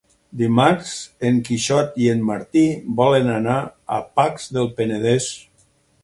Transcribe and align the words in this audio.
Dimarts 0.41 0.93
en 1.29 1.35
Quixot 1.49 1.99
i 2.05 2.07
en 2.13 2.23
Martí 2.29 2.63
volen 3.01 3.29
anar 3.33 3.57
a 3.97 3.99
Pacs 4.21 4.49
del 4.57 4.71
Penedès. 4.81 5.29